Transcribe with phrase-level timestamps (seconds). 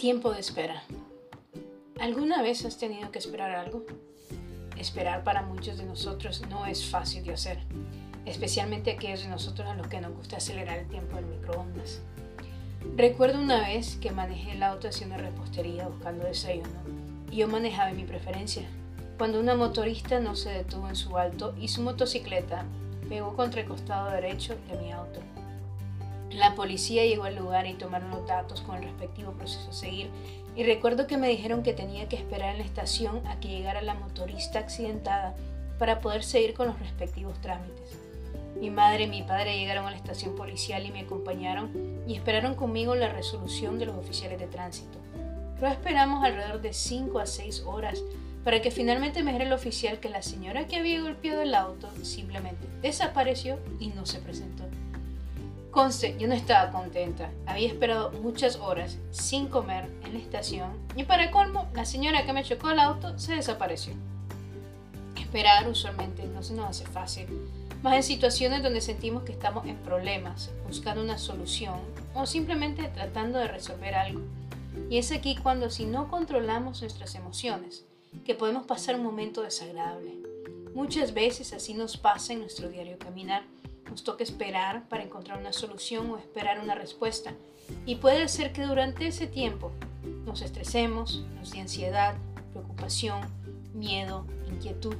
[0.00, 0.82] Tiempo de espera.
[2.00, 3.84] ¿Alguna vez has tenido que esperar algo?
[4.78, 7.58] Esperar para muchos de nosotros no es fácil de hacer,
[8.24, 12.00] especialmente aquellos de nosotros a los que nos gusta acelerar el tiempo del microondas.
[12.96, 16.80] Recuerdo una vez que manejé el auto hacia una repostería buscando desayuno
[17.30, 18.62] y yo manejaba mi preferencia,
[19.18, 22.64] cuando una motorista no se detuvo en su alto y su motocicleta
[23.10, 25.20] pegó contra el costado derecho de mi auto.
[26.30, 30.10] La policía llegó al lugar y tomaron los datos con el respectivo proceso a seguir
[30.56, 33.82] y recuerdo que me dijeron que tenía que esperar en la estación a que llegara
[33.82, 35.34] la motorista accidentada
[35.78, 37.98] para poder seguir con los respectivos trámites.
[38.60, 42.54] Mi madre y mi padre llegaron a la estación policial y me acompañaron y esperaron
[42.54, 44.98] conmigo la resolución de los oficiales de tránsito.
[45.58, 48.02] Luego esperamos alrededor de 5 a 6 horas
[48.44, 51.88] para que finalmente me dijera el oficial que la señora que había golpeado el auto
[52.02, 54.64] simplemente desapareció y no se presentó.
[55.70, 57.30] Conste, yo no estaba contenta.
[57.46, 62.32] Había esperado muchas horas sin comer en la estación y para colmo, la señora que
[62.32, 63.94] me chocó el auto se desapareció.
[65.16, 67.28] Esperar usualmente no se nos hace fácil,
[67.82, 71.78] más en situaciones donde sentimos que estamos en problemas, buscando una solución
[72.14, 74.22] o simplemente tratando de resolver algo.
[74.90, 77.84] Y es aquí cuando si no controlamos nuestras emociones,
[78.24, 80.18] que podemos pasar un momento desagradable.
[80.74, 83.44] Muchas veces así nos pasa en nuestro diario caminar
[83.90, 87.32] nos toca esperar para encontrar una solución o esperar una respuesta.
[87.86, 89.72] Y puede ser que durante ese tiempo
[90.24, 92.14] nos estresemos, nos dé ansiedad,
[92.52, 93.20] preocupación,
[93.74, 94.94] miedo, inquietud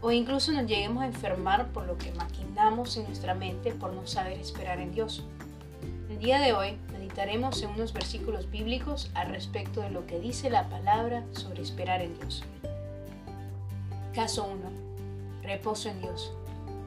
[0.00, 4.06] o incluso nos lleguemos a enfermar por lo que maquinamos en nuestra mente por no
[4.06, 5.24] saber esperar en Dios.
[6.10, 10.50] El día de hoy meditaremos en unos versículos bíblicos al respecto de lo que dice
[10.50, 12.42] la palabra sobre esperar en Dios.
[14.12, 15.42] Caso 1.
[15.42, 16.32] Reposo en Dios.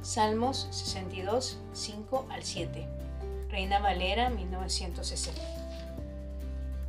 [0.05, 2.87] Salmos 62, 5 al 7.
[3.49, 5.41] Reina Valera, 1960.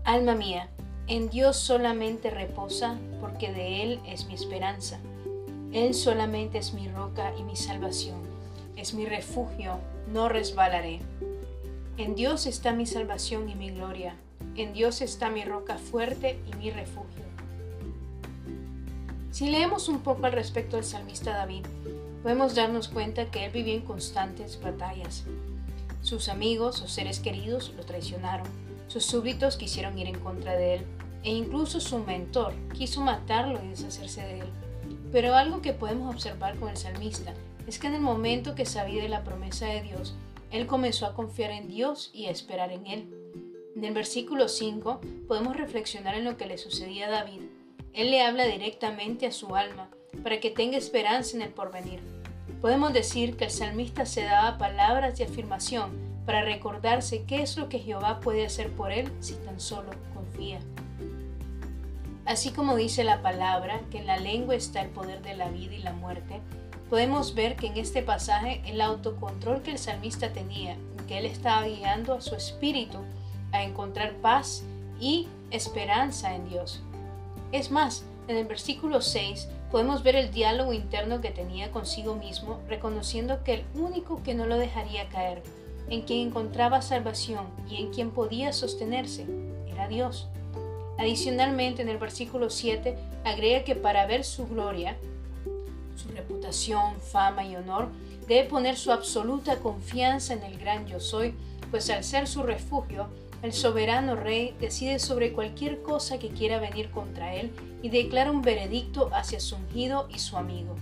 [0.05, 0.69] Alma mía,
[1.06, 4.98] en Dios solamente reposa, porque de Él es mi esperanza.
[5.73, 8.20] Él solamente es mi roca y mi salvación.
[8.77, 9.79] Es mi refugio,
[10.12, 11.01] no resbalaré.
[11.96, 14.14] En Dios está mi salvación y mi gloria.
[14.57, 17.24] En Dios está mi roca fuerte y mi refugio.
[19.30, 21.64] Si leemos un poco al respecto del salmista David,
[22.27, 25.23] podemos darnos cuenta que él vivía en constantes batallas.
[26.03, 28.48] Sus amigos o seres queridos lo traicionaron,
[28.89, 30.86] sus súbditos quisieron ir en contra de él,
[31.23, 34.47] e incluso su mentor quiso matarlo y deshacerse de él.
[35.13, 37.33] Pero algo que podemos observar con el salmista
[37.69, 40.17] es que en el momento que sabía de la promesa de Dios,
[40.51, 43.09] él comenzó a confiar en Dios y a esperar en él.
[43.77, 47.42] En el versículo 5 podemos reflexionar en lo que le sucedía a David.
[47.92, 49.91] Él le habla directamente a su alma
[50.25, 52.16] para que tenga esperanza en el porvenir.
[52.61, 55.90] Podemos decir que el salmista se daba palabras de afirmación
[56.24, 60.58] para recordarse qué es lo que Jehová puede hacer por él si tan solo confía.
[62.24, 65.74] Así como dice la palabra que en la lengua está el poder de la vida
[65.74, 66.40] y la muerte,
[66.90, 71.67] podemos ver que en este pasaje el autocontrol que el salmista tenía, que él estaba
[71.67, 72.98] guiando a su espíritu
[73.52, 74.64] a encontrar paz
[75.01, 76.83] y esperanza en Dios.
[77.52, 82.61] Es más, en el versículo 6 podemos ver el diálogo interno que tenía consigo mismo,
[82.69, 85.43] reconociendo que el único que no lo dejaría caer,
[85.89, 89.27] en quien encontraba salvación y en quien podía sostenerse,
[89.69, 90.29] era Dios.
[90.99, 94.97] Adicionalmente, en el versículo 7 agrega que para ver su gloria,
[95.97, 97.89] su reputación, fama y honor,
[98.27, 101.35] debe poner su absoluta confianza en el gran yo soy,
[101.71, 103.09] pues al ser su refugio,
[103.42, 107.52] el soberano rey decide sobre cualquier cosa que quiera venir contra él
[107.83, 110.74] y declara un veredicto hacia su ungido y su amigo.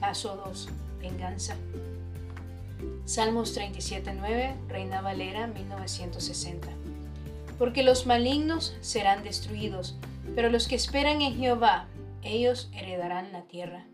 [0.00, 0.68] Caso 2.
[1.00, 1.56] Venganza.
[3.04, 6.68] Salmos 37.9, Reina Valera 1960.
[7.58, 9.96] Porque los malignos serán destruidos,
[10.34, 11.86] pero los que esperan en Jehová,
[12.22, 13.84] ellos heredarán la tierra.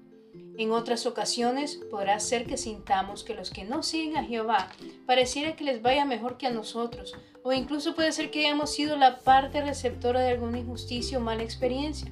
[0.56, 4.68] En otras ocasiones podrá ser que sintamos que los que no siguen a Jehová
[5.06, 8.96] pareciera que les vaya mejor que a nosotros, o incluso puede ser que hayamos sido
[8.96, 12.10] la parte receptora de alguna injusticia o mala experiencia.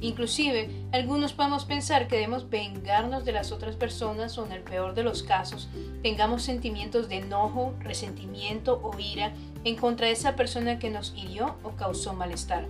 [0.00, 4.94] Inclusive, algunos podemos pensar que debemos vengarnos de las otras personas o en el peor
[4.94, 5.68] de los casos,
[6.02, 9.32] tengamos sentimientos de enojo, resentimiento o ira
[9.62, 12.66] en contra de esa persona que nos hirió o causó malestar.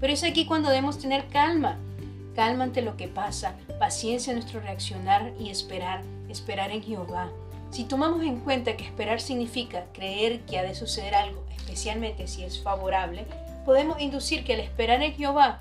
[0.00, 1.78] Pero es aquí cuando debemos tener calma
[2.40, 7.30] calma ante lo que pasa, paciencia en nuestro reaccionar y esperar, esperar en Jehová.
[7.70, 12.42] Si tomamos en cuenta que esperar significa creer que ha de suceder algo, especialmente si
[12.42, 13.26] es favorable,
[13.66, 15.58] podemos inducir que al esperar en Jehová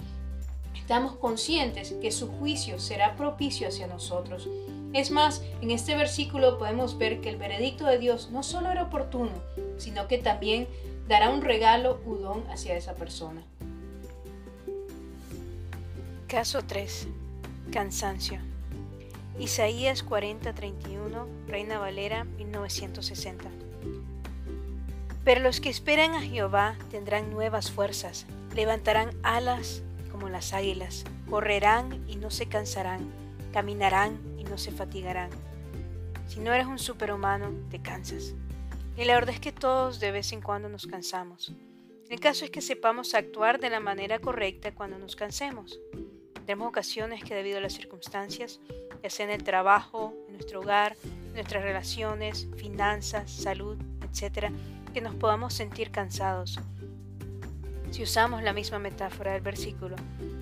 [0.73, 4.47] estamos conscientes que su juicio será propicio hacia nosotros.
[4.93, 8.83] Es más, en este versículo podemos ver que el veredicto de Dios no solo era
[8.83, 9.33] oportuno,
[9.75, 10.65] sino que también
[11.09, 13.43] dará un regalo u don hacia esa persona.
[16.29, 17.07] Caso 3.
[17.71, 18.39] Cansancio.
[19.39, 23.49] Isaías 40:31, Reina Valera 1960.
[25.23, 29.81] Pero los que esperan a Jehová tendrán nuevas fuerzas, levantarán alas
[30.11, 33.11] como las águilas, correrán y no se cansarán,
[33.51, 35.31] caminarán y no se fatigarán.
[36.27, 38.35] Si no eres un superhumano, te cansas.
[38.95, 41.55] Y la verdad es que todos de vez en cuando nos cansamos.
[42.07, 45.79] El caso es que sepamos actuar de la manera correcta cuando nos cansemos.
[46.49, 48.59] Tenemos ocasiones que debido a las circunstancias,
[49.03, 50.95] ya sea en el trabajo, en nuestro hogar,
[51.35, 54.47] nuestras relaciones, finanzas, salud, etc.,
[54.91, 56.59] que nos podamos sentir cansados.
[57.91, 59.95] Si usamos la misma metáfora del versículo,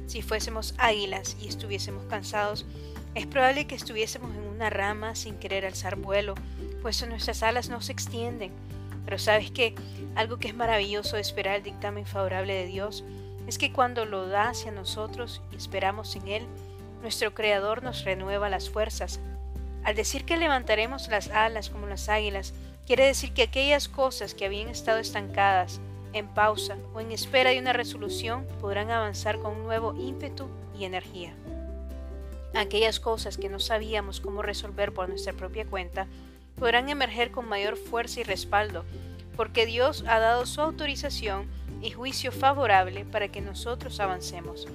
[0.06, 2.66] si fuésemos águilas y estuviésemos cansados,
[3.14, 6.36] es probable que estuviésemos en una rama sin querer alzar vuelo,
[6.82, 8.54] pues nuestras alas no se extienden.
[9.04, 9.76] Pero sabes que
[10.16, 13.04] algo que es maravilloso de esperar el dictamen favorable de Dios
[13.48, 16.48] es que cuando lo da hacia nosotros y esperamos en Él,
[17.02, 19.20] nuestro Creador nos renueva las fuerzas.
[19.84, 22.54] Al decir que levantaremos las alas como las águilas,
[22.86, 25.80] quiere decir que aquellas cosas que habían estado estancadas,
[26.14, 30.48] en pausa o en espera de una resolución podrán avanzar con un nuevo ímpetu
[30.78, 31.34] y energía.
[32.56, 36.08] Aquellas cosas que no sabíamos cómo resolver por nuestra propia cuenta
[36.58, 38.84] podrán emerger con mayor fuerza y respaldo,
[39.36, 41.48] porque Dios ha dado su autorización
[41.82, 44.68] y juicio favorable para que nosotros avancemos.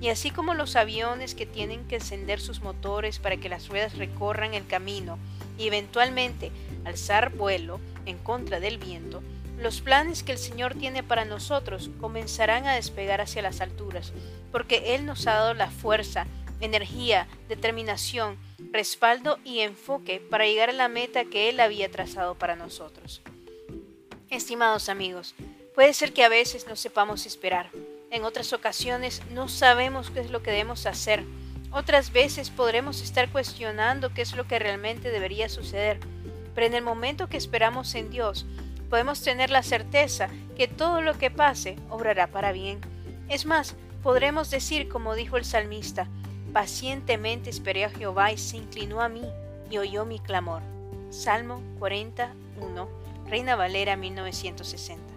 [0.00, 3.96] Y así como los aviones que tienen que encender sus motores para que las ruedas
[3.96, 5.18] recorran el camino
[5.58, 6.52] y eventualmente
[6.84, 9.22] alzar vuelo en contra del viento,
[9.58, 14.12] los planes que el Señor tiene para nosotros comenzarán a despegar hacia las alturas,
[14.52, 16.26] porque Él nos ha dado la fuerza,
[16.60, 18.36] energía, determinación,
[18.70, 23.22] respaldo y enfoque para llegar a la meta que Él había trazado para nosotros.
[24.28, 25.34] Estimados amigos,
[25.76, 27.68] Puede ser que a veces no sepamos esperar.
[28.10, 31.22] En otras ocasiones no sabemos qué es lo que debemos hacer.
[31.70, 36.00] Otras veces podremos estar cuestionando qué es lo que realmente debería suceder.
[36.54, 38.46] Pero en el momento que esperamos en Dios,
[38.88, 42.80] podemos tener la certeza que todo lo que pase obrará para bien.
[43.28, 46.08] Es más, podremos decir como dijo el salmista,
[46.54, 49.30] pacientemente esperé a Jehová y se inclinó a mí
[49.70, 50.62] y oyó mi clamor.
[51.10, 52.88] Salmo 41,
[53.28, 55.15] Reina Valera 1960.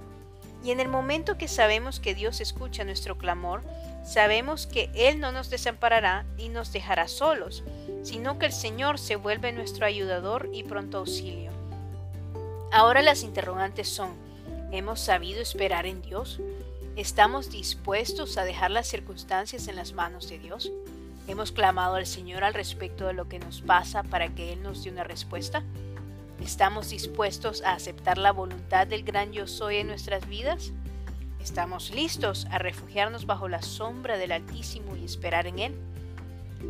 [0.63, 3.63] Y en el momento que sabemos que Dios escucha nuestro clamor,
[4.03, 7.63] sabemos que Él no nos desamparará y nos dejará solos,
[8.03, 11.51] sino que el Señor se vuelve nuestro ayudador y pronto auxilio.
[12.71, 14.11] Ahora las interrogantes son,
[14.71, 16.39] ¿hemos sabido esperar en Dios?
[16.95, 20.71] ¿Estamos dispuestos a dejar las circunstancias en las manos de Dios?
[21.27, 24.83] ¿Hemos clamado al Señor al respecto de lo que nos pasa para que Él nos
[24.83, 25.63] dé una respuesta?
[26.41, 30.71] ¿Estamos dispuestos a aceptar la voluntad del gran yo soy en nuestras vidas?
[31.41, 35.75] ¿Estamos listos a refugiarnos bajo la sombra del Altísimo y esperar en Él?